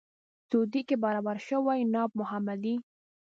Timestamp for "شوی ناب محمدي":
1.47-2.75